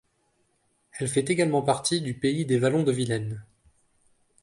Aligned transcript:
Elle 0.97 1.07
fait 1.07 1.29
également 1.29 1.61
partie 1.61 2.01
du 2.01 2.15
pays 2.15 2.43
des 2.43 2.57
Vallons 2.57 2.81
de 2.81 2.91
Vilaine. 2.91 3.45